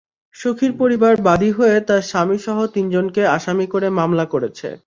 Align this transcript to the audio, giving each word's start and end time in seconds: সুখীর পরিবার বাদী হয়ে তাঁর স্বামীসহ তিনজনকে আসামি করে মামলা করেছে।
সুখীর 0.35 0.73
পরিবার 0.77 1.13
বাদী 1.21 1.49
হয়ে 1.51 1.77
তাঁর 1.81 2.01
স্বামীসহ 2.01 2.57
তিনজনকে 2.67 3.21
আসামি 3.27 3.65
করে 3.67 3.87
মামলা 3.89 4.25
করেছে। 4.25 4.67